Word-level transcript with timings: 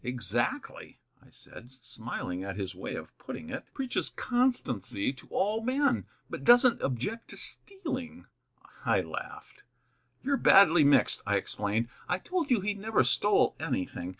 "Exactly," 0.03 0.97
I 1.23 1.29
said, 1.29 1.71
smiling 1.71 2.43
at 2.43 2.57
his 2.57 2.73
way 2.73 2.95
of 2.95 3.15
putting 3.19 3.51
it. 3.51 3.65
"Preaches 3.75 4.09
constancy 4.09 5.13
to 5.13 5.27
all 5.29 5.61
men, 5.61 6.07
but 6.27 6.43
doesn't 6.43 6.81
object 6.81 7.27
to 7.29 7.37
stealing." 7.37 8.25
I 8.83 9.01
laughed. 9.01 9.61
"You're 10.23 10.37
badly 10.37 10.83
mixed," 10.83 11.21
I 11.27 11.35
explained. 11.35 11.87
"I 12.09 12.17
told 12.17 12.49
you 12.49 12.61
he 12.61 12.73
never 12.73 13.03
stole 13.03 13.55
anything. 13.59 14.09